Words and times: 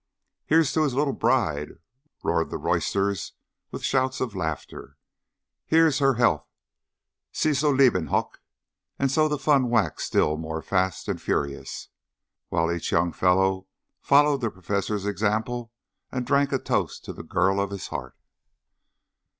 "Here's 0.47 0.73
to 0.73 0.81
his 0.81 0.95
little 0.95 1.13
bride!" 1.13 1.73
roared 2.23 2.49
the 2.49 2.57
roysterers, 2.57 3.33
with 3.69 3.83
shouts 3.83 4.19
of 4.19 4.33
laughter. 4.33 4.97
"Here's 5.67 5.99
her 5.99 6.15
health. 6.15 6.47
Sie 7.31 7.53
soll 7.53 7.75
leben 7.75 8.07
Hoch!" 8.07 8.41
And 8.97 9.11
so 9.11 9.27
the 9.27 9.37
fun 9.37 9.69
waxed 9.69 10.07
still 10.07 10.37
more 10.37 10.63
fast 10.63 11.07
and 11.07 11.21
furious, 11.21 11.89
while 12.49 12.71
each 12.71 12.91
young 12.91 13.11
fellow 13.13 13.67
followed 14.01 14.41
the 14.41 14.49
Professor's 14.49 15.05
example, 15.05 15.71
and 16.11 16.25
drank 16.25 16.51
a 16.51 16.57
toast 16.57 17.05
to 17.05 17.13
the 17.13 17.21
girl 17.21 17.61
of 17.61 17.69
his 17.69 17.89
heart. 17.89 18.17